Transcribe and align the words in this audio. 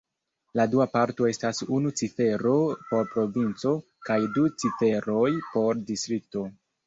La 0.59 0.63
dua 0.69 0.85
parto 0.93 1.27
estas 1.31 1.59
unu 1.79 1.91
cifero 1.99 2.53
por 2.87 3.05
provinco 3.11 3.75
kaj 4.09 4.17
du 4.39 4.47
ciferoj 4.63 5.29
por 5.53 5.85
distrikto. 5.91 6.47